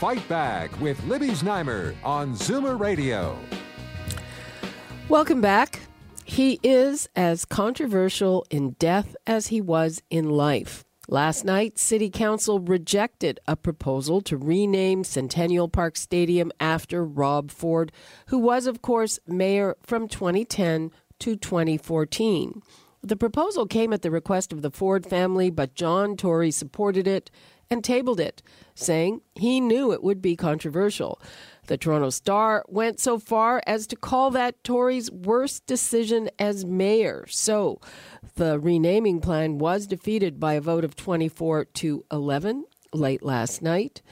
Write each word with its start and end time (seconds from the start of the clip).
Fight 0.00 0.26
Back 0.30 0.80
with 0.80 1.04
Libby 1.04 1.28
Znaimer 1.28 1.94
on 2.02 2.32
Zoomer 2.32 2.80
Radio. 2.80 3.38
Welcome 5.10 5.42
back. 5.42 5.80
He 6.24 6.58
is 6.62 7.06
as 7.14 7.44
controversial 7.44 8.46
in 8.48 8.76
death 8.78 9.14
as 9.26 9.48
he 9.48 9.60
was 9.60 10.02
in 10.08 10.30
life. 10.30 10.86
Last 11.06 11.44
night, 11.44 11.78
City 11.78 12.08
Council 12.08 12.60
rejected 12.60 13.40
a 13.46 13.56
proposal 13.56 14.22
to 14.22 14.38
rename 14.38 15.04
Centennial 15.04 15.68
Park 15.68 15.98
Stadium 15.98 16.50
after 16.58 17.04
Rob 17.04 17.50
Ford, 17.50 17.92
who 18.28 18.38
was, 18.38 18.66
of 18.66 18.80
course, 18.80 19.18
mayor 19.26 19.76
from 19.82 20.08
2010 20.08 20.92
to 21.18 21.36
2014. 21.36 22.62
The 23.02 23.16
proposal 23.16 23.66
came 23.66 23.92
at 23.92 24.00
the 24.00 24.10
request 24.10 24.50
of 24.50 24.62
the 24.62 24.70
Ford 24.70 25.04
family, 25.04 25.50
but 25.50 25.74
John 25.74 26.16
Tory 26.16 26.50
supported 26.50 27.06
it 27.06 27.30
and 27.70 27.84
tabled 27.84 28.18
it, 28.18 28.42
saying 28.74 29.20
he 29.36 29.60
knew 29.60 29.92
it 29.92 30.02
would 30.02 30.20
be 30.20 30.34
controversial. 30.34 31.20
The 31.68 31.78
Toronto 31.78 32.10
Star 32.10 32.64
went 32.66 32.98
so 32.98 33.18
far 33.18 33.62
as 33.64 33.86
to 33.86 33.96
call 33.96 34.32
that 34.32 34.62
Tory's 34.64 35.10
worst 35.10 35.66
decision 35.66 36.28
as 36.36 36.64
mayor. 36.64 37.26
So 37.28 37.80
the 38.34 38.58
renaming 38.58 39.20
plan 39.20 39.58
was 39.58 39.86
defeated 39.86 40.40
by 40.40 40.54
a 40.54 40.60
vote 40.60 40.84
of 40.84 40.96
24 40.96 41.66
to 41.66 42.04
11 42.10 42.64
late 42.92 43.22
last 43.22 43.62
night. 43.62 44.02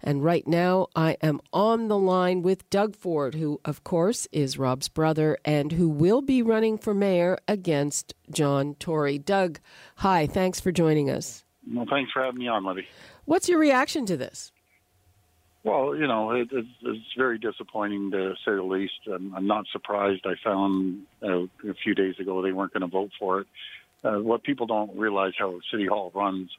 And 0.00 0.22
right 0.22 0.46
now, 0.46 0.86
I 0.94 1.16
am 1.20 1.40
on 1.52 1.88
the 1.88 1.98
line 1.98 2.42
with 2.42 2.70
Doug 2.70 2.94
Ford, 2.94 3.34
who, 3.34 3.60
of 3.64 3.82
course, 3.82 4.28
is 4.30 4.58
Rob's 4.58 4.88
brother 4.88 5.36
and 5.44 5.72
who 5.72 5.88
will 5.88 6.22
be 6.22 6.40
running 6.40 6.78
for 6.78 6.94
mayor 6.94 7.36
against 7.48 8.14
John 8.30 8.76
Tory. 8.78 9.18
Doug, 9.18 9.58
hi, 9.96 10.28
thanks 10.28 10.60
for 10.60 10.70
joining 10.70 11.10
us. 11.10 11.44
Well, 11.72 11.86
thanks 11.88 12.12
for 12.12 12.22
having 12.22 12.40
me 12.40 12.48
on, 12.48 12.64
Libby. 12.64 12.86
What's 13.24 13.48
your 13.48 13.58
reaction 13.58 14.06
to 14.06 14.16
this? 14.16 14.52
Well, 15.64 15.94
you 15.96 16.06
know, 16.06 16.30
it, 16.30 16.48
it's, 16.50 16.68
it's 16.82 17.14
very 17.16 17.38
disappointing 17.38 18.10
to 18.12 18.34
say 18.44 18.52
the 18.54 18.62
least. 18.62 19.00
I'm, 19.12 19.34
I'm 19.34 19.46
not 19.46 19.66
surprised. 19.72 20.24
I 20.24 20.34
found 20.42 21.02
uh, 21.22 21.42
a 21.68 21.74
few 21.82 21.94
days 21.94 22.18
ago 22.18 22.40
they 22.42 22.52
weren't 22.52 22.72
going 22.72 22.82
to 22.82 22.86
vote 22.86 23.10
for 23.18 23.40
it. 23.40 23.46
Uh, 24.02 24.20
what 24.20 24.44
people 24.44 24.66
don't 24.66 24.96
realize 24.96 25.32
how 25.36 25.58
City 25.70 25.86
Hall 25.86 26.12
runs, 26.14 26.50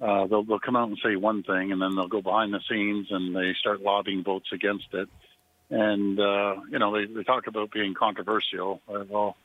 uh, 0.00 0.26
they'll, 0.26 0.44
they'll 0.44 0.60
come 0.60 0.76
out 0.76 0.88
and 0.88 0.98
say 1.02 1.16
one 1.16 1.42
thing, 1.42 1.72
and 1.72 1.80
then 1.80 1.96
they'll 1.96 2.08
go 2.08 2.20
behind 2.20 2.52
the 2.52 2.60
scenes 2.68 3.06
and 3.10 3.34
they 3.34 3.54
start 3.58 3.80
lobbying 3.80 4.22
votes 4.22 4.50
against 4.52 4.92
it. 4.92 5.08
And 5.70 6.20
uh, 6.20 6.56
you 6.70 6.78
know, 6.78 6.94
they, 6.94 7.12
they 7.12 7.24
talk 7.24 7.46
about 7.46 7.72
being 7.72 7.94
controversial. 7.94 8.82
Uh, 8.86 9.04
well, 9.08 9.36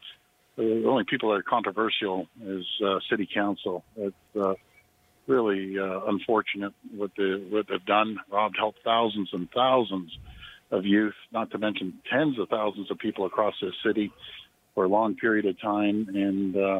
the 0.58 0.84
only 0.86 1.06
people 1.06 1.30
that 1.30 1.36
are 1.36 1.44
controversial 1.44 2.28
is 2.44 2.66
uh, 2.86 3.00
City 3.10 3.28
Council. 3.34 3.86
It's, 3.96 4.16
uh, 4.40 4.56
really 5.30 5.78
uh, 5.80 6.02
unfortunate 6.08 6.74
what, 6.96 7.12
the, 7.16 7.46
what 7.50 7.68
they've 7.70 7.86
done. 7.86 8.18
Rob 8.30 8.54
helped 8.58 8.80
thousands 8.84 9.30
and 9.32 9.50
thousands 9.52 10.12
of 10.72 10.86
youth, 10.86 11.16
not 11.32 11.52
to 11.52 11.58
mention 11.58 11.94
tens 12.12 12.38
of 12.40 12.50
thousands 12.50 12.92
of 12.92 12.98
people 12.98 13.26
across 13.26 13.54
this 13.62 13.74
city 13.86 14.12
for 14.76 14.84
a 14.84 14.88
long 14.88 15.16
period 15.16 15.46
of 15.46 15.60
time. 15.62 16.08
And 16.14 16.58
uh, 16.58 16.80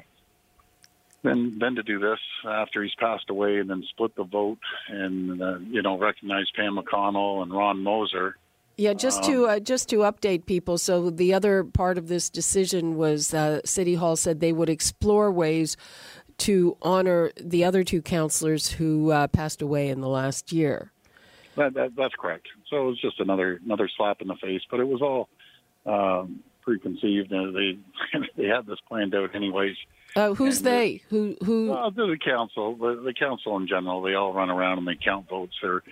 then, 1.24 1.58
then 1.60 1.76
to 1.76 1.84
do 1.84 2.00
this 2.00 2.20
after 2.46 2.84
he's 2.84 2.96
passed 2.96 3.30
away, 3.30 3.58
and 3.60 3.70
then 3.70 3.84
split 3.90 4.16
the 4.16 4.24
vote, 4.24 4.60
and 4.88 5.42
uh, 5.42 5.58
you 5.60 5.82
know 5.82 5.98
recognize 5.98 6.46
Pam 6.56 6.78
McConnell 6.78 7.44
and 7.44 7.52
Ron 7.52 7.84
Moeser. 7.84 8.34
Yeah, 8.78 8.94
just 8.94 9.26
to 9.26 9.46
uh, 9.46 9.60
just 9.60 9.90
to 9.90 9.98
update 9.98 10.46
people. 10.46 10.78
So 10.78 11.10
the 11.10 11.34
other 11.34 11.66
part 11.66 11.98
of 11.98 12.08
this 12.08 12.30
decision 12.30 12.96
was 12.96 13.34
uh, 13.34 13.60
City 13.66 13.96
Hall 13.96 14.16
said 14.16 14.40
they 14.40 14.54
would 14.54 14.70
explore 14.70 15.30
ways 15.30 15.76
to 16.40 16.78
honor 16.82 17.32
the 17.40 17.64
other 17.64 17.84
two 17.84 18.02
counselors 18.02 18.72
who 18.72 19.12
uh, 19.12 19.28
passed 19.28 19.62
away 19.62 19.90
in 19.90 20.02
the 20.02 20.08
last 20.08 20.52
year. 20.52 20.92
That, 21.56 21.74
that, 21.74 21.96
that's 21.96 22.16
correct. 22.16 22.48
So 22.70 22.78
it 22.78 22.86
was 22.86 23.02
just 23.02 23.20
another 23.20 23.60
another 23.66 23.90
slap 23.98 24.22
in 24.22 24.28
the 24.28 24.36
face, 24.36 24.62
but 24.70 24.80
it 24.80 24.88
was 24.88 25.02
all 25.02 25.30
um, 25.86 26.42
preconceived. 26.62 27.34
Uh, 27.34 27.52
they 27.52 27.78
they 28.38 28.48
had 28.48 28.66
this 28.66 28.80
planned 28.88 29.16
out 29.16 29.36
anyways. 29.36 29.76
Uh, 30.16 30.34
who's 30.34 30.58
and 30.58 30.68
they? 30.68 31.02
who 31.10 31.36
who? 31.44 31.72
Uh, 31.72 31.90
the 31.90 32.18
council, 32.24 32.76
the, 32.76 33.02
the 33.04 33.14
council 33.14 33.58
in 33.58 33.68
general. 33.68 34.02
They 34.02 34.14
all 34.14 34.34
run 34.34 34.50
around 34.50 34.78
and 34.80 34.88
they 34.88 34.96
count 34.96 35.28
votes. 35.28 35.56
There 35.62 35.84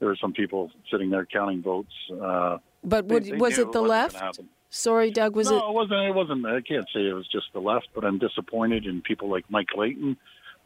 there 0.00 0.10
are 0.10 0.16
some 0.16 0.32
people 0.32 0.70
sitting 0.90 1.10
there 1.10 1.26
counting 1.26 1.62
votes. 1.62 1.92
Uh, 2.10 2.58
but 2.82 3.06
would, 3.06 3.24
they, 3.24 3.30
they 3.30 3.36
was 3.36 3.58
it 3.58 3.70
the 3.70 3.80
left? 3.80 4.20
Sorry, 4.74 5.10
Doug. 5.10 5.36
Was 5.36 5.50
no, 5.50 5.56
it? 5.56 5.60
No, 5.60 5.68
it 5.68 5.74
wasn't. 5.74 6.00
It 6.00 6.14
wasn't. 6.14 6.46
I 6.46 6.60
can't 6.62 6.88
say 6.94 7.06
it 7.06 7.12
was 7.12 7.28
just 7.28 7.44
the 7.52 7.60
left, 7.60 7.88
but 7.94 8.06
I'm 8.06 8.18
disappointed 8.18 8.86
in 8.86 9.02
people 9.02 9.28
like 9.28 9.44
Mike 9.50 9.68
Layton 9.76 10.16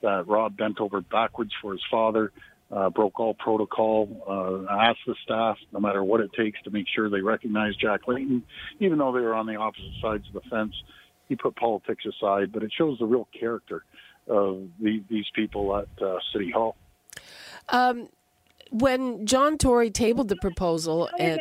that 0.00 0.28
Rob 0.28 0.56
bent 0.56 0.80
over 0.80 1.00
backwards 1.00 1.50
for 1.60 1.72
his 1.72 1.82
father, 1.90 2.30
uh, 2.70 2.88
broke 2.90 3.18
all 3.18 3.34
protocol, 3.34 4.08
uh, 4.28 4.72
asked 4.72 5.00
the 5.08 5.16
staff, 5.24 5.58
no 5.72 5.80
matter 5.80 6.04
what 6.04 6.20
it 6.20 6.30
takes, 6.34 6.62
to 6.62 6.70
make 6.70 6.86
sure 6.94 7.10
they 7.10 7.20
recognize 7.20 7.74
Jack 7.74 8.06
Layton, 8.06 8.44
even 8.78 8.98
though 8.98 9.10
they 9.10 9.20
were 9.20 9.34
on 9.34 9.46
the 9.46 9.56
opposite 9.56 9.90
sides 10.00 10.24
of 10.28 10.34
the 10.34 10.48
fence. 10.48 10.74
He 11.28 11.34
put 11.34 11.56
politics 11.56 12.04
aside, 12.06 12.52
but 12.52 12.62
it 12.62 12.72
shows 12.72 13.00
the 13.00 13.06
real 13.06 13.26
character 13.36 13.82
of 14.28 14.68
the, 14.80 15.02
these 15.10 15.26
people 15.34 15.76
at 15.76 15.88
uh, 16.00 16.18
City 16.32 16.52
Hall. 16.52 16.76
Um, 17.70 18.08
when 18.70 19.26
John 19.26 19.58
Tory 19.58 19.90
tabled 19.90 20.28
the 20.28 20.36
proposal, 20.36 21.08
and, 21.18 21.40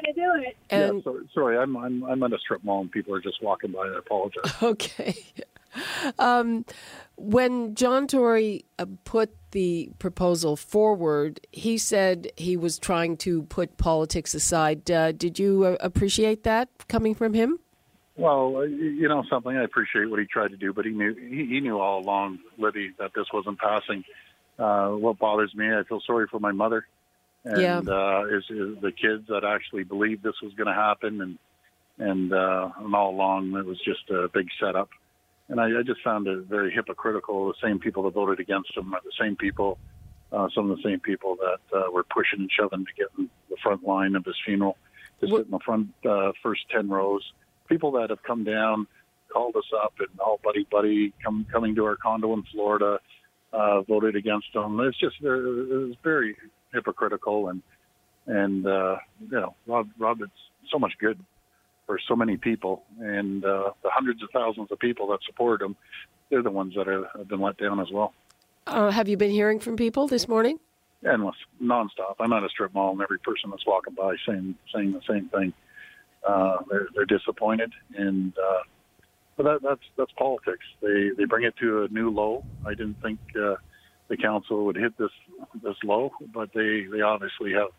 and 0.69 0.97
yeah, 0.97 1.03
sorry, 1.03 1.29
sorry, 1.33 1.57
I'm, 1.57 1.75
I'm 1.75 2.03
I'm 2.03 2.23
at 2.23 2.33
a 2.33 2.39
strip 2.39 2.63
mall 2.63 2.81
and 2.81 2.91
people 2.91 3.13
are 3.15 3.21
just 3.21 3.41
walking 3.41 3.71
by. 3.71 3.85
And 3.85 3.95
I 3.95 3.99
apologize. 3.99 4.53
Okay. 4.61 5.15
Um, 6.19 6.65
when 7.17 7.75
John 7.75 8.07
Tory 8.07 8.63
uh, 8.79 8.85
put 9.03 9.35
the 9.51 9.89
proposal 9.99 10.55
forward, 10.55 11.45
he 11.51 11.77
said 11.77 12.31
he 12.37 12.55
was 12.55 12.79
trying 12.79 13.17
to 13.17 13.43
put 13.43 13.75
politics 13.75 14.33
aside. 14.33 14.89
Uh, 14.89 15.11
did 15.11 15.37
you 15.37 15.65
uh, 15.65 15.77
appreciate 15.81 16.43
that 16.43 16.69
coming 16.87 17.13
from 17.13 17.33
him? 17.33 17.59
Well, 18.15 18.57
uh, 18.57 18.61
you 18.61 19.09
know 19.09 19.23
something. 19.29 19.55
I 19.55 19.63
appreciate 19.63 20.09
what 20.09 20.19
he 20.19 20.25
tried 20.25 20.51
to 20.51 20.57
do, 20.57 20.71
but 20.71 20.85
he 20.85 20.91
knew 20.91 21.13
he, 21.13 21.45
he 21.45 21.59
knew 21.59 21.77
all 21.79 21.99
along, 21.99 22.39
Libby, 22.57 22.91
that 22.97 23.11
this 23.13 23.25
wasn't 23.33 23.59
passing. 23.59 24.05
Uh, 24.57 24.91
what 24.91 25.19
bothers 25.19 25.53
me, 25.53 25.67
I 25.67 25.83
feel 25.83 25.99
sorry 26.07 26.27
for 26.31 26.39
my 26.39 26.53
mother 26.53 26.85
and 27.45 27.61
yeah. 27.61 27.77
uh, 27.77 28.25
is, 28.25 28.43
is 28.49 28.81
the 28.81 28.91
kids 28.91 29.27
that 29.29 29.43
actually 29.45 29.83
believed 29.83 30.23
this 30.23 30.35
was 30.41 30.53
going 30.53 30.67
to 30.67 30.73
happen, 30.73 31.21
and 31.21 31.37
and 31.97 32.33
uh, 32.33 32.69
and 32.79 32.93
all 32.93 33.11
along 33.11 33.55
it 33.55 33.65
was 33.65 33.79
just 33.85 34.09
a 34.09 34.27
big 34.33 34.47
setup. 34.59 34.89
And 35.47 35.61
I, 35.61 35.65
I 35.65 35.83
just 35.85 36.01
found 36.01 36.27
it 36.27 36.39
very 36.45 36.71
hypocritical. 36.73 37.47
The 37.47 37.53
same 37.61 37.79
people 37.79 38.03
that 38.03 38.13
voted 38.13 38.39
against 38.39 38.75
him 38.75 38.93
are 38.93 39.01
the 39.03 39.11
same 39.19 39.35
people, 39.35 39.77
uh, 40.31 40.49
some 40.55 40.69
of 40.71 40.77
the 40.77 40.83
same 40.83 40.99
people 40.99 41.37
that 41.37 41.77
uh, 41.77 41.91
were 41.91 42.03
pushing 42.03 42.39
and 42.39 42.49
shoving 42.51 42.83
to 42.83 42.93
get 42.97 43.07
in 43.17 43.29
the 43.49 43.57
front 43.61 43.83
line 43.83 44.15
of 44.15 44.25
his 44.25 44.35
funeral, 44.43 44.75
to 45.21 45.27
sit 45.27 45.45
in 45.45 45.51
the 45.51 45.59
front 45.59 45.89
uh, 46.09 46.31
first 46.41 46.61
ten 46.69 46.89
rows. 46.89 47.21
People 47.69 47.91
that 47.93 48.09
have 48.09 48.23
come 48.23 48.43
down, 48.43 48.87
called 49.31 49.55
us 49.55 49.71
up, 49.83 49.93
and 49.99 50.09
all 50.19 50.39
buddy 50.43 50.67
buddy 50.71 51.13
come 51.23 51.45
coming 51.51 51.75
to 51.75 51.85
our 51.85 51.95
condo 51.95 52.33
in 52.33 52.43
Florida, 52.51 52.99
uh, 53.53 53.81
voted 53.81 54.15
against 54.15 54.47
him. 54.53 54.79
It's 54.79 54.97
just 54.97 55.15
it 55.21 55.27
was 55.29 55.95
very 56.03 56.35
hypocritical 56.75 57.49
and 57.49 57.61
and 58.27 58.67
uh, 58.67 58.97
you 59.31 59.39
know 59.39 59.55
Rob 59.65 59.89
Rob 59.97 60.19
did 60.19 60.29
so 60.71 60.77
much 60.77 60.93
good 60.99 61.19
for 61.85 61.99
so 62.07 62.15
many 62.15 62.37
people 62.37 62.83
and 62.99 63.43
uh, 63.45 63.71
the 63.83 63.89
hundreds 63.91 64.21
of 64.23 64.29
thousands 64.33 64.71
of 64.71 64.79
people 64.79 65.07
that 65.07 65.19
support 65.25 65.61
him 65.61 65.75
they're 66.29 66.41
the 66.41 66.51
ones 66.51 66.73
that 66.75 66.87
are, 66.87 67.07
have 67.15 67.27
been 67.27 67.41
let 67.41 67.57
down 67.57 67.79
as 67.79 67.87
well. 67.91 68.13
Uh, 68.67 68.89
have 68.89 69.07
you 69.07 69.17
been 69.17 69.31
hearing 69.31 69.59
from 69.59 69.77
people 69.77 70.07
this 70.07 70.27
morning? 70.27 70.59
Endless, 71.07 71.35
nonstop. 71.61 72.15
I'm 72.19 72.33
at 72.33 72.43
a 72.43 72.49
strip 72.49 72.73
mall, 72.73 72.93
and 72.93 73.01
every 73.01 73.19
person 73.19 73.51
that's 73.51 73.65
walking 73.65 73.93
by 73.93 74.15
saying 74.27 74.55
saying 74.73 74.93
the 74.93 75.01
same 75.07 75.29
thing. 75.29 75.53
Uh, 76.27 76.57
they're 76.69 76.87
they're 76.95 77.05
disappointed, 77.05 77.71
and 77.95 78.33
uh, 78.37 78.63
but 79.37 79.43
that, 79.43 79.61
that's 79.61 79.81
that's 79.97 80.11
politics. 80.13 80.65
They 80.81 81.11
they 81.15 81.25
bring 81.25 81.45
it 81.45 81.55
to 81.57 81.83
a 81.83 81.87
new 81.89 82.09
low. 82.09 82.43
I 82.65 82.71
didn't 82.71 83.01
think 83.03 83.19
uh, 83.39 83.55
the 84.07 84.17
council 84.17 84.65
would 84.65 84.77
hit 84.77 84.97
this 84.97 85.11
this 85.61 85.75
low, 85.83 86.11
but 86.33 86.49
they 86.53 86.85
they 86.91 87.01
obviously 87.01 87.53
have 87.53 87.69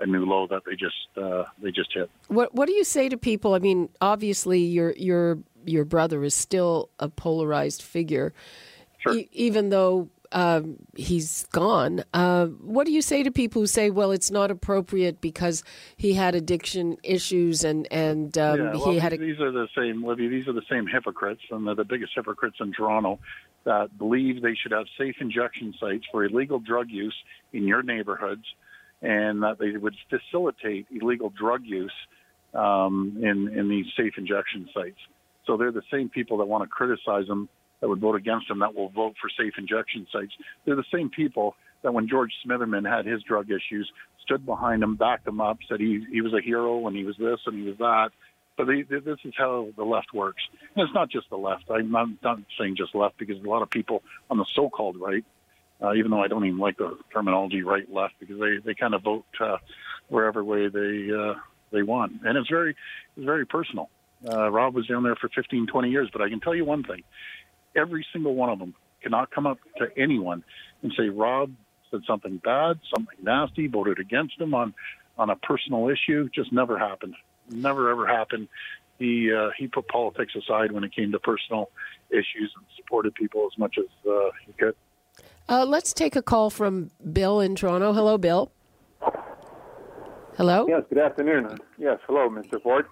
a 0.00 0.06
new 0.06 0.24
low 0.24 0.46
that 0.48 0.62
they 0.66 0.76
just 0.76 1.08
uh, 1.16 1.44
they 1.62 1.70
just 1.70 1.92
hit. 1.92 2.10
What 2.28 2.54
what 2.54 2.66
do 2.66 2.72
you 2.74 2.84
say 2.84 3.08
to 3.08 3.16
people? 3.16 3.54
I 3.54 3.58
mean, 3.58 3.88
obviously 4.00 4.60
your 4.60 4.92
your 4.92 5.38
your 5.64 5.84
brother 5.84 6.24
is 6.24 6.34
still 6.34 6.90
a 6.98 7.08
polarized 7.08 7.82
figure, 7.82 8.32
sure. 8.98 9.14
e- 9.14 9.28
even 9.32 9.70
though 9.70 10.08
um, 10.34 10.76
he's 10.96 11.46
gone. 11.52 12.04
Uh, 12.12 12.46
what 12.46 12.86
do 12.86 12.92
you 12.92 13.00
say 13.00 13.22
to 13.22 13.30
people 13.30 13.62
who 13.62 13.66
say, 13.66 13.88
"Well, 13.88 14.10
it's 14.10 14.30
not 14.30 14.50
appropriate 14.50 15.20
because 15.20 15.62
he 15.96 16.14
had 16.14 16.34
addiction 16.34 16.98
issues 17.04 17.62
and 17.62 17.86
and 17.92 18.36
um, 18.36 18.60
yeah, 18.60 18.72
well, 18.72 18.90
he 18.90 18.98
had"? 18.98 19.12
A- 19.12 19.16
these 19.16 19.40
are 19.40 19.52
the 19.52 19.68
same, 19.76 20.04
Libby. 20.04 20.26
These 20.26 20.48
are 20.48 20.52
the 20.52 20.64
same 20.68 20.86
hypocrites, 20.86 21.42
and 21.50 21.66
they're 21.66 21.76
the 21.76 21.84
biggest 21.84 22.12
hypocrites 22.16 22.56
in 22.60 22.72
Toronto 22.72 23.20
that 23.62 23.96
believe 23.96 24.42
they 24.42 24.54
should 24.54 24.72
have 24.72 24.86
safe 24.98 25.16
injection 25.20 25.72
sites 25.80 26.04
for 26.10 26.24
illegal 26.24 26.58
drug 26.58 26.90
use 26.90 27.16
in 27.52 27.66
your 27.66 27.82
neighborhoods, 27.82 28.44
and 29.00 29.42
that 29.44 29.58
they 29.58 29.70
would 29.70 29.94
facilitate 30.10 30.86
illegal 30.90 31.30
drug 31.30 31.62
use 31.64 31.94
um, 32.54 33.16
in 33.22 33.56
in 33.56 33.68
these 33.68 33.86
safe 33.96 34.14
injection 34.18 34.68
sites. 34.74 34.98
So 35.46 35.56
they're 35.56 35.72
the 35.72 35.82
same 35.92 36.08
people 36.08 36.38
that 36.38 36.46
want 36.46 36.64
to 36.64 36.68
criticize 36.68 37.28
them, 37.28 37.48
that 37.84 37.88
would 37.90 38.00
vote 38.00 38.16
against 38.16 38.48
them, 38.48 38.60
that 38.60 38.74
will 38.74 38.88
vote 38.88 39.14
for 39.20 39.28
safe 39.28 39.52
injection 39.58 40.06
sites. 40.10 40.32
They're 40.64 40.74
the 40.74 40.84
same 40.90 41.10
people 41.10 41.54
that 41.82 41.92
when 41.92 42.08
George 42.08 42.32
Smitherman 42.42 42.90
had 42.90 43.04
his 43.04 43.22
drug 43.24 43.50
issues, 43.50 43.92
stood 44.22 44.46
behind 44.46 44.82
him, 44.82 44.96
backed 44.96 45.28
him 45.28 45.38
up, 45.38 45.58
said 45.68 45.80
he 45.80 46.02
he 46.10 46.22
was 46.22 46.32
a 46.32 46.40
hero 46.40 46.86
and 46.86 46.96
he 46.96 47.04
was 47.04 47.14
this 47.18 47.40
and 47.44 47.56
he 47.58 47.68
was 47.68 47.76
that. 47.76 48.08
But 48.56 48.68
they, 48.68 48.84
this 48.84 49.18
is 49.22 49.34
how 49.36 49.68
the 49.76 49.84
left 49.84 50.14
works. 50.14 50.42
And 50.74 50.82
it's 50.82 50.94
not 50.94 51.10
just 51.10 51.28
the 51.28 51.36
left. 51.36 51.64
I'm 51.68 51.90
not, 51.90 52.08
not 52.22 52.38
saying 52.58 52.76
just 52.78 52.94
left 52.94 53.18
because 53.18 53.36
a 53.38 53.46
lot 53.46 53.60
of 53.60 53.68
people 53.68 54.02
on 54.30 54.38
the 54.38 54.46
so-called 54.54 54.96
right, 54.98 55.24
uh, 55.82 55.92
even 55.92 56.10
though 56.10 56.22
I 56.22 56.28
don't 56.28 56.46
even 56.46 56.58
like 56.58 56.78
the 56.78 56.96
terminology 57.12 57.62
right 57.62 57.84
left 57.92 58.14
because 58.18 58.40
they 58.40 58.56
they 58.64 58.74
kind 58.74 58.94
of 58.94 59.02
vote 59.02 59.26
uh, 59.40 59.58
wherever 60.08 60.42
way 60.42 60.68
they 60.68 61.10
uh, 61.14 61.34
they 61.70 61.82
want, 61.82 62.22
and 62.24 62.38
it's 62.38 62.48
very 62.48 62.74
it's 63.14 63.26
very 63.26 63.44
personal. 63.44 63.90
Uh, 64.26 64.50
Rob 64.50 64.74
was 64.74 64.86
down 64.86 65.02
there 65.02 65.16
for 65.16 65.28
15, 65.28 65.66
20 65.66 65.90
years, 65.90 66.08
but 66.10 66.22
I 66.22 66.30
can 66.30 66.40
tell 66.40 66.54
you 66.54 66.64
one 66.64 66.82
thing: 66.82 67.02
every 67.76 68.06
single 68.12 68.34
one 68.34 68.50
of 68.50 68.58
them 68.58 68.74
cannot 69.02 69.30
come 69.30 69.46
up 69.46 69.58
to 69.78 69.86
anyone 69.96 70.42
and 70.82 70.92
say 70.96 71.08
Rob 71.08 71.52
said 71.90 72.00
something 72.06 72.38
bad, 72.38 72.80
something 72.94 73.16
nasty, 73.22 73.66
voted 73.66 73.98
against 73.98 74.40
him 74.40 74.54
on 74.54 74.74
on 75.16 75.30
a 75.30 75.36
personal 75.36 75.88
issue. 75.88 76.28
Just 76.34 76.52
never 76.52 76.78
happened. 76.78 77.14
Never 77.50 77.90
ever 77.90 78.06
happened. 78.06 78.48
He 78.98 79.32
uh, 79.32 79.50
he 79.56 79.68
put 79.68 79.88
politics 79.88 80.34
aside 80.34 80.72
when 80.72 80.84
it 80.84 80.94
came 80.94 81.12
to 81.12 81.18
personal 81.18 81.70
issues 82.10 82.52
and 82.56 82.64
supported 82.76 83.14
people 83.14 83.48
as 83.50 83.58
much 83.58 83.76
as 83.78 84.10
uh, 84.10 84.30
he 84.46 84.52
could. 84.52 84.74
Uh, 85.48 85.64
let's 85.66 85.92
take 85.92 86.16
a 86.16 86.22
call 86.22 86.48
from 86.50 86.90
Bill 87.12 87.40
in 87.40 87.54
Toronto. 87.54 87.92
Hello, 87.92 88.16
Bill. 88.16 88.50
Hello. 90.36 90.66
Yes. 90.68 90.82
Good 90.88 90.98
afternoon. 90.98 91.58
Yes. 91.78 91.98
Hello, 92.06 92.28
Mr. 92.28 92.60
Ford. 92.62 92.86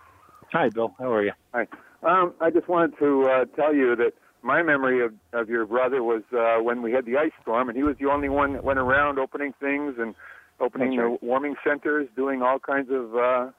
Hi, 0.53 0.69
Bill. 0.69 0.95
How 0.99 1.13
are 1.13 1.25
you? 1.25 1.33
Hi. 1.55 1.67
Um, 2.03 2.35
I 2.41 2.51
just 2.51 2.69
wanted 2.69 2.99
to 2.99 3.25
uh, 3.25 3.45
tell 3.57 3.75
you 3.75 3.97
that 3.97 4.13
my 4.43 4.63
memory 4.63 5.05
of, 5.05 5.15
of 5.33 5.49
your 5.49 5.67
brother 5.67 6.03
was 6.03 6.23
uh, 6.33 6.63
when 6.63 6.83
we 6.83 6.93
had 6.93 7.07
the 7.07 7.17
ice 7.17 7.33
storm, 7.41 7.69
and 7.69 7.77
he 7.77 7.85
was 7.85 7.97
the 8.01 8.07
only 8.07 8.29
one 8.29 8.55
that 8.55 8.65
went 8.65 8.79
around 8.79 9.19
opening 9.19 9.53
things 9.61 9.95
and 9.99 10.15
opening 10.61 10.97
right. 10.97 11.19
the 11.21 11.27
warming 11.27 11.55
centers, 11.67 12.09
doing 12.17 12.43
all 12.43 12.59
kinds 12.59 12.89
of, 12.91 13.17
uh, 13.17 13.51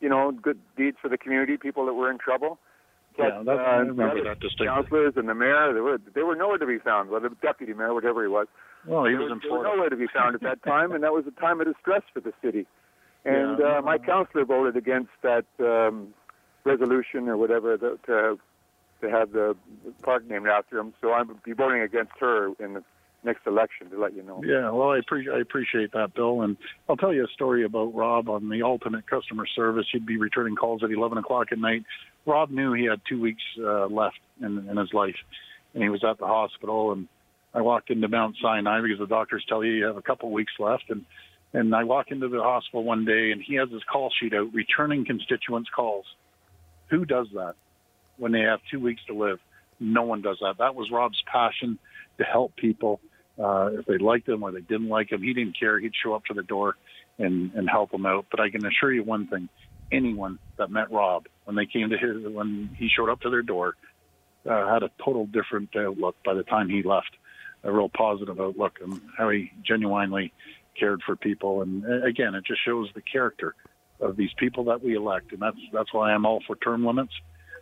you 0.00 0.08
know, 0.08 0.32
good 0.32 0.58
deeds 0.76 0.96
for 1.00 1.08
the 1.08 1.18
community, 1.18 1.56
people 1.56 1.86
that 1.86 1.94
were 1.94 2.10
in 2.10 2.18
trouble. 2.18 2.58
But, 3.16 3.24
yeah, 3.24 3.42
that's, 3.44 3.60
I 3.60 3.76
remember 3.76 4.24
that 4.24 4.40
distinctly. 4.40 4.66
Councilors 4.66 5.14
and 5.16 5.28
the 5.28 5.34
mayor, 5.34 5.72
they 5.74 5.80
were 5.80 5.98
they 6.14 6.22
were 6.22 6.36
nowhere 6.36 6.58
to 6.58 6.66
be 6.66 6.78
found. 6.78 7.10
Well, 7.10 7.20
the 7.20 7.30
deputy 7.42 7.74
mayor, 7.74 7.92
whatever 7.92 8.22
he 8.22 8.28
was. 8.28 8.46
Well, 8.86 9.04
he 9.04 9.14
was 9.14 9.28
were, 9.28 9.32
in 9.34 9.40
they 9.42 9.50
were 9.50 9.64
nowhere 9.64 9.90
to 9.90 9.96
be 9.96 10.06
found 10.14 10.34
at 10.36 10.42
that 10.42 10.62
time, 10.64 10.92
and 10.92 11.02
that 11.02 11.12
was 11.12 11.24
a 11.26 11.40
time 11.40 11.60
of 11.60 11.66
distress 11.66 12.02
for 12.14 12.20
the 12.20 12.32
city. 12.42 12.66
And 13.24 13.58
Yeah. 13.58 13.78
uh, 13.78 13.82
my 13.82 13.98
councilor 13.98 14.44
voted 14.44 14.76
against 14.76 15.10
that 15.22 15.44
um, 15.58 16.14
resolution 16.64 17.28
or 17.28 17.36
whatever 17.36 17.76
the, 17.76 17.98
to 18.06 18.38
to 19.00 19.10
have 19.10 19.32
the 19.32 19.56
park 20.02 20.28
named 20.28 20.46
after 20.46 20.78
him. 20.78 20.94
So 21.00 21.12
I'm 21.12 21.38
be 21.44 21.52
voting 21.52 21.82
against 21.82 22.12
her 22.20 22.52
in 22.58 22.74
the 22.74 22.84
next 23.24 23.46
election 23.46 23.90
to 23.90 23.98
let 23.98 24.14
you 24.14 24.22
know. 24.22 24.42
Yeah, 24.44 24.70
well, 24.70 24.90
I 24.90 24.98
appreciate 24.98 25.34
I 25.34 25.40
appreciate 25.40 25.92
that, 25.92 26.14
Bill, 26.14 26.42
and 26.42 26.56
I'll 26.88 26.96
tell 26.96 27.12
you 27.12 27.24
a 27.24 27.28
story 27.28 27.64
about 27.64 27.94
Rob 27.94 28.28
on 28.28 28.48
the 28.48 28.62
ultimate 28.62 29.06
customer 29.08 29.46
service. 29.46 29.86
He'd 29.92 30.06
be 30.06 30.16
returning 30.16 30.56
calls 30.56 30.82
at 30.82 30.90
11 30.90 31.18
o'clock 31.18 31.48
at 31.52 31.58
night. 31.58 31.84
Rob 32.26 32.50
knew 32.50 32.72
he 32.72 32.84
had 32.84 33.00
two 33.08 33.20
weeks 33.20 33.42
uh, 33.58 33.86
left 33.86 34.18
in, 34.40 34.68
in 34.68 34.76
his 34.76 34.92
life, 34.92 35.16
and 35.74 35.82
he 35.82 35.88
was 35.88 36.04
at 36.04 36.18
the 36.18 36.26
hospital. 36.26 36.92
And 36.92 37.08
I 37.54 37.62
walked 37.62 37.90
into 37.90 38.08
Mount 38.08 38.36
Sinai 38.40 38.80
because 38.80 38.98
the 38.98 39.06
doctors 39.06 39.44
tell 39.48 39.64
you 39.64 39.72
you 39.72 39.84
have 39.86 39.96
a 39.96 40.02
couple 40.02 40.30
weeks 40.30 40.52
left, 40.58 40.84
and 40.88 41.04
and 41.52 41.74
I 41.74 41.82
walk 41.82 42.12
into 42.12 42.28
the 42.28 42.42
hospital 42.42 42.84
one 42.84 43.04
day, 43.04 43.32
and 43.32 43.42
he 43.42 43.56
has 43.56 43.68
his 43.70 43.82
call 43.82 44.10
sheet 44.20 44.34
out, 44.34 44.54
returning 44.54 45.04
constituents' 45.04 45.68
calls. 45.74 46.06
Who 46.90 47.04
does 47.04 47.26
that 47.34 47.56
when 48.20 48.32
they 48.32 48.40
have 48.40 48.60
two 48.70 48.80
weeks 48.80 49.02
to 49.06 49.14
live? 49.14 49.38
No 49.80 50.02
one 50.02 50.22
does 50.22 50.38
that. 50.42 50.58
That 50.58 50.74
was 50.74 50.90
Rob's 50.90 51.22
passion 51.26 51.78
to 52.18 52.24
help 52.24 52.54
people. 52.56 53.00
Uh, 53.42 53.70
if 53.78 53.86
they 53.86 53.98
liked 53.98 54.28
him 54.28 54.42
or 54.42 54.52
they 54.52 54.60
didn't 54.60 54.88
like 54.88 55.10
him, 55.10 55.22
he 55.22 55.32
didn't 55.32 55.58
care. 55.58 55.78
He'd 55.78 55.94
show 55.94 56.14
up 56.14 56.24
to 56.26 56.34
the 56.34 56.42
door 56.42 56.76
and, 57.18 57.52
and 57.54 57.68
help 57.68 57.90
them 57.90 58.04
out. 58.04 58.26
But 58.30 58.40
I 58.40 58.50
can 58.50 58.64
assure 58.64 58.92
you 58.92 59.02
one 59.02 59.26
thing: 59.26 59.48
anyone 59.90 60.38
that 60.58 60.70
met 60.70 60.92
Rob 60.92 61.26
when 61.44 61.56
they 61.56 61.66
came 61.66 61.90
to 61.90 61.98
his 61.98 62.32
when 62.32 62.70
he 62.78 62.88
showed 62.94 63.08
up 63.08 63.20
to 63.22 63.30
their 63.30 63.42
door 63.42 63.76
uh, 64.48 64.72
had 64.72 64.82
a 64.82 64.90
total 65.04 65.26
different 65.26 65.74
outlook 65.76 66.16
by 66.24 66.34
the 66.34 66.42
time 66.42 66.68
he 66.68 66.82
left. 66.82 67.10
A 67.62 67.70
real 67.70 67.90
positive 67.90 68.40
outlook 68.40 68.78
and 68.82 69.00
how 69.18 69.28
he 69.28 69.52
genuinely 69.62 70.32
cared 70.78 71.02
for 71.04 71.14
people. 71.14 71.60
And 71.60 71.84
uh, 71.84 72.06
again, 72.06 72.34
it 72.34 72.44
just 72.46 72.64
shows 72.64 72.88
the 72.94 73.02
character 73.02 73.54
of 74.00 74.16
these 74.16 74.30
people 74.38 74.64
that 74.64 74.82
we 74.82 74.96
elect, 74.96 75.32
and 75.32 75.42
that's 75.42 75.58
that's 75.72 75.92
why 75.92 76.12
I'm 76.12 76.24
all 76.24 76.40
for 76.46 76.56
term 76.56 76.86
limits. 76.86 77.12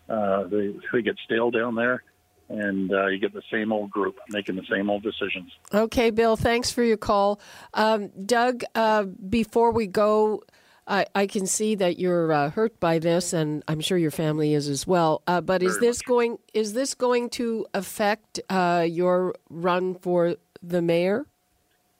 Uh, 0.08 0.44
they 0.44 0.74
they 0.92 1.02
get 1.02 1.16
stale 1.24 1.50
down 1.50 1.74
there, 1.74 2.02
and 2.48 2.92
uh, 2.92 3.06
you 3.06 3.18
get 3.18 3.32
the 3.32 3.42
same 3.50 3.72
old 3.72 3.90
group 3.90 4.16
making 4.30 4.56
the 4.56 4.66
same 4.70 4.88
old 4.88 5.02
decisions. 5.02 5.52
Okay, 5.72 6.10
Bill. 6.10 6.36
Thanks 6.36 6.70
for 6.70 6.82
your 6.82 6.96
call, 6.96 7.40
um, 7.74 8.08
Doug. 8.24 8.64
Uh, 8.74 9.04
before 9.04 9.72
we 9.72 9.86
go. 9.86 10.42
I, 10.90 11.04
I 11.14 11.26
can 11.26 11.46
see 11.46 11.74
that 11.74 11.98
you're 11.98 12.32
uh, 12.32 12.48
hurt 12.48 12.80
by 12.80 12.98
this, 12.98 13.34
and 13.34 13.62
I'm 13.68 13.80
sure 13.80 13.98
your 13.98 14.10
family 14.10 14.54
is 14.54 14.70
as 14.70 14.86
well. 14.86 15.20
Uh, 15.26 15.42
but 15.42 15.62
is 15.62 15.74
Very 15.74 15.88
this 15.88 16.00
going 16.00 16.38
is 16.54 16.72
this 16.72 16.94
going 16.94 17.28
to 17.30 17.66
affect 17.74 18.40
uh, 18.48 18.86
your 18.88 19.34
run 19.50 19.96
for 19.96 20.36
the 20.62 20.80
mayor? 20.80 21.26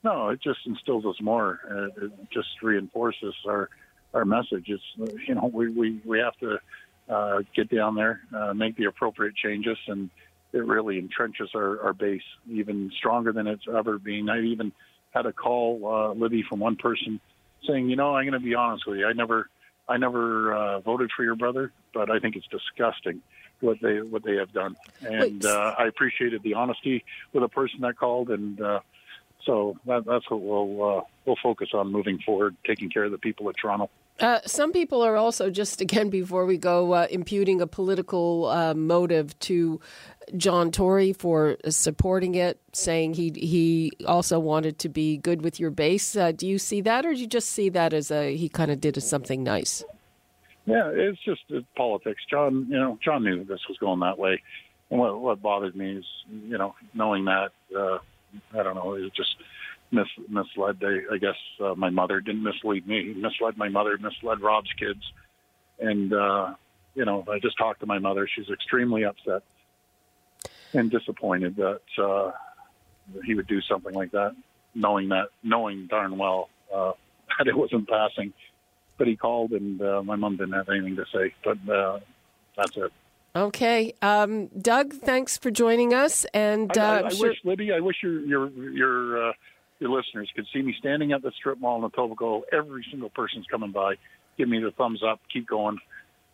No, 0.05 0.31
it 0.31 0.41
just 0.41 0.61
instills 0.65 1.05
us 1.05 1.21
more. 1.21 1.61
Uh, 1.71 2.07
it 2.07 2.13
just 2.33 2.49
reinforces 2.63 3.35
our 3.47 3.69
our 4.15 4.25
message. 4.25 4.69
It's 4.69 4.83
you 5.27 5.35
know 5.35 5.51
we 5.53 5.69
we, 5.69 6.01
we 6.07 6.19
have 6.21 6.37
to 6.39 6.59
uh, 7.09 7.41
get 7.55 7.75
down 7.75 7.95
there, 7.95 8.21
uh, 8.35 8.55
make 8.55 8.77
the 8.77 8.85
appropriate 8.85 9.35
changes, 9.37 9.79
and 9.87 10.11
it 10.53 10.65
really 10.65 11.01
entrenches 11.01 11.55
our, 11.55 11.81
our 11.83 11.93
base 11.93 12.23
even 12.51 12.91
stronger 12.97 13.33
than 13.33 13.47
it's 13.47 13.65
ever 13.69 13.99
been. 13.99 14.29
I 14.29 14.41
even 14.41 14.73
had 15.11 15.27
a 15.27 15.33
call, 15.33 15.81
uh, 15.87 16.13
Libby, 16.13 16.45
from 16.49 16.61
one 16.61 16.77
person 16.77 17.21
saying, 17.67 17.89
you 17.89 17.97
know, 17.97 18.15
I'm 18.15 18.25
going 18.25 18.41
to 18.41 18.45
be 18.45 18.55
honest 18.55 18.87
with 18.87 18.99
you. 18.99 19.07
I 19.07 19.13
never 19.13 19.49
I 19.89 19.97
never 19.97 20.55
uh, 20.55 20.81
voted 20.81 21.11
for 21.17 21.25
your 21.25 21.35
brother, 21.35 21.73
but 21.95 22.11
I 22.11 22.19
think 22.19 22.37
it's 22.37 22.47
disgusting 22.49 23.23
what 23.61 23.79
they 23.81 24.01
what 24.01 24.23
they 24.23 24.37
have 24.37 24.53
done, 24.53 24.77
and 25.01 25.45
uh, 25.45 25.75
I 25.79 25.87
appreciated 25.87 26.43
the 26.43 26.55
honesty 26.55 27.05
with 27.33 27.43
a 27.43 27.49
person 27.49 27.81
that 27.81 27.97
called 27.97 28.31
and. 28.31 28.61
Uh, 28.61 28.81
so 29.45 29.79
that, 29.87 30.05
that's 30.05 30.29
what 30.29 30.43
we'll 30.43 30.99
uh, 30.99 31.01
we'll 31.25 31.37
focus 31.43 31.71
on 31.73 31.91
moving 31.91 32.19
forward, 32.19 32.57
taking 32.67 32.91
care 32.91 33.05
of 33.05 33.13
the 33.13 33.19
people 33.19 33.49
of 33.49 33.57
Toronto. 33.57 33.89
Uh, 34.21 34.41
some 34.45 34.73
people 34.73 35.03
are 35.03 35.17
also 35.17 35.49
just 35.49 35.81
again 35.81 36.11
before 36.11 36.45
we 36.45 36.59
go 36.59 36.93
uh, 36.93 37.07
imputing 37.11 37.61
a 37.61 37.67
political 37.67 38.47
uh, 38.47 38.75
motive 38.75 39.39
to 39.39 39.81
John 40.37 40.71
Tory 40.73 41.13
for 41.13 41.57
supporting 41.69 42.35
it, 42.35 42.61
saying 42.73 43.15
he 43.15 43.31
he 43.31 43.93
also 44.07 44.39
wanted 44.39 44.79
to 44.81 44.89
be 44.89 45.17
good 45.17 45.43
with 45.43 45.61
your 45.61 45.71
base. 45.71 46.17
Uh, 46.17 46.33
do 46.33 46.47
you 46.47 46.59
see 46.59 46.81
that, 46.81 47.07
or 47.07 47.15
do 47.15 47.21
you 47.21 47.27
just 47.27 47.51
see 47.51 47.69
that 47.71 47.93
as 47.93 48.11
a 48.11 48.37
he 48.37 48.49
kind 48.49 48.71
of 48.71 48.81
did 48.81 49.01
something 49.03 49.43
nice? 49.43 49.85
Yeah, 50.67 50.91
it's 50.93 51.23
just 51.25 51.43
uh, 51.55 51.61
politics. 51.77 52.21
John, 52.29 52.67
you 52.69 52.79
know, 52.79 52.99
John 53.03 53.25
knew 53.25 53.45
this 53.45 53.61
was 53.69 53.79
going 53.79 54.01
that 54.01 54.19
way, 54.19 54.43
and 54.91 54.99
what 54.99 55.21
what 55.21 55.41
bothered 55.41 55.77
me 55.77 55.97
is, 55.97 56.05
you 56.47 56.59
know, 56.59 56.75
knowing 56.93 57.25
that. 57.27 57.53
Uh, 57.75 57.99
I 58.53 58.63
don't 58.63 58.75
know. 58.75 58.95
It 58.95 59.15
just 59.15 59.37
mis- 59.91 60.07
misled. 60.29 60.83
I, 60.83 61.15
I 61.15 61.19
guess 61.19 61.37
uh, 61.63 61.75
my 61.75 61.91
mother 61.91 62.21
didn't 62.21 62.43
mislead 62.43 62.87
me. 62.87 63.15
Misled 63.15 63.57
my 63.57 63.69
mother. 63.69 63.97
Misled 63.99 64.41
Rob's 64.41 64.73
kids, 64.79 65.03
and 65.79 66.13
uh, 66.13 66.55
you 66.95 67.05
know, 67.05 67.25
I 67.31 67.39
just 67.39 67.57
talked 67.59 67.81
to 67.81 67.87
my 67.87 67.99
mother. 67.99 68.29
She's 68.35 68.49
extremely 68.51 69.05
upset 69.05 69.43
and 70.75 70.91
disappointed 70.91 71.57
that 71.57 71.81
uh, 72.03 72.33
he 73.25 73.35
would 73.35 73.47
do 73.47 73.61
something 73.63 73.95
like 73.95 74.11
that, 74.13 74.33
knowing 74.75 75.09
that, 75.09 75.29
knowing 75.43 75.87
darn 75.87 76.19
well 76.19 76.49
uh, 76.75 76.93
that 77.39 77.47
it 77.47 77.57
wasn't 77.57 77.89
passing. 77.89 78.33
But 78.99 79.07
he 79.07 79.17
called, 79.17 79.53
and 79.53 79.81
uh, 79.81 80.03
my 80.03 80.17
mom 80.17 80.37
didn't 80.37 80.55
have 80.55 80.69
anything 80.69 80.97
to 80.97 81.05
say. 81.15 81.33
But 81.45 81.73
uh, 81.73 82.01
that's 82.57 82.77
it. 82.77 82.93
Okay, 83.37 83.93
um, 84.03 84.49
Doug, 84.49 84.93
thanks 84.93 85.39
for 85.39 85.53
joining 85.53 85.95
us. 85.95 86.25
And 86.35 86.77
uh, 86.77 86.81
I, 86.83 86.85
I, 86.85 86.99
I'm 86.99 87.07
I 87.07 87.09
sure- 87.11 87.29
wish 87.29 87.39
Libby, 87.45 87.73
I 87.73 87.79
wish 87.79 87.97
your 88.03 88.21
your 88.21 88.49
your 88.51 89.29
uh, 89.29 89.33
your 89.81 89.91
listeners 89.91 90.31
could 90.35 90.47
see 90.53 90.63
me 90.63 90.75
standing 90.79 91.13
at 91.13 91.23
the 91.23 91.33
strip 91.33 91.61
mall 91.61 91.85
in 91.85 91.91
Etobicoke. 91.91 92.43
Every 92.53 92.85
single 92.91 93.11
person's 93.11 93.47
coming 93.47 93.73
by, 93.73 93.95
give 94.37 94.49
me 94.49 94.61
the 94.61 94.71
thumbs 94.73 95.03
up, 95.03 95.21
keep 95.33 95.47
going, 95.47 95.79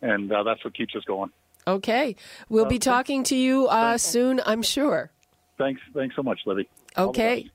and 0.01 0.31
uh, 0.31 0.43
that's 0.43 0.63
what 0.63 0.75
keeps 0.75 0.95
us 0.95 1.03
going. 1.05 1.31
okay, 1.67 2.15
we'll 2.49 2.65
be 2.65 2.79
talking 2.79 3.23
to 3.25 3.35
you 3.35 3.67
uh, 3.67 3.97
soon, 3.97 4.41
I'm 4.45 4.61
sure. 4.61 5.11
Thanks, 5.57 5.81
thanks 5.93 6.15
so 6.15 6.23
much, 6.23 6.41
Libby. 6.45 6.67
Okay. 6.97 7.49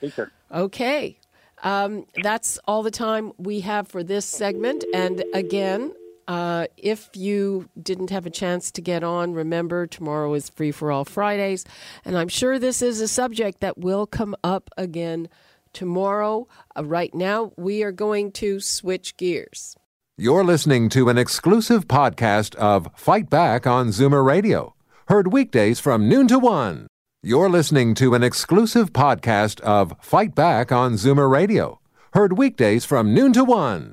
Take 0.00 0.14
care. 0.14 0.32
Okay. 0.52 1.16
Um, 1.62 2.06
that's 2.22 2.58
all 2.66 2.82
the 2.82 2.90
time 2.90 3.32
we 3.38 3.60
have 3.60 3.88
for 3.88 4.02
this 4.02 4.26
segment. 4.26 4.84
And 4.92 5.24
again, 5.32 5.92
uh, 6.28 6.66
if 6.76 7.10
you 7.14 7.68
didn't 7.80 8.10
have 8.10 8.26
a 8.26 8.30
chance 8.30 8.70
to 8.72 8.80
get 8.80 9.04
on, 9.04 9.34
remember 9.34 9.86
tomorrow 9.86 10.34
is 10.34 10.50
Free 10.50 10.72
for 10.72 10.90
All 10.90 11.04
Fridays. 11.04 11.64
And 12.04 12.16
I'm 12.16 12.28
sure 12.28 12.58
this 12.58 12.82
is 12.82 13.00
a 13.00 13.08
subject 13.08 13.60
that 13.60 13.78
will 13.78 14.06
come 14.06 14.34
up 14.42 14.70
again 14.76 15.28
tomorrow. 15.72 16.48
Uh, 16.76 16.84
right 16.84 17.14
now, 17.14 17.52
we 17.56 17.82
are 17.82 17.92
going 17.92 18.32
to 18.32 18.60
switch 18.60 19.16
gears. 19.16 19.76
You're 20.16 20.44
listening 20.44 20.88
to 20.90 21.08
an 21.08 21.18
exclusive 21.18 21.88
podcast 21.88 22.54
of 22.54 22.88
Fight 22.94 23.28
Back 23.28 23.66
on 23.66 23.88
Zoomer 23.88 24.24
Radio, 24.24 24.74
heard 25.08 25.32
weekdays 25.32 25.80
from 25.80 26.08
noon 26.08 26.28
to 26.28 26.38
one. 26.38 26.86
You're 27.22 27.50
listening 27.50 27.94
to 27.96 28.14
an 28.14 28.22
exclusive 28.22 28.92
podcast 28.92 29.60
of 29.62 29.94
Fight 30.00 30.34
Back 30.34 30.70
on 30.70 30.94
Zoomer 30.94 31.28
Radio, 31.28 31.80
heard 32.12 32.38
weekdays 32.38 32.84
from 32.84 33.12
noon 33.12 33.32
to 33.32 33.44
one. 33.44 33.92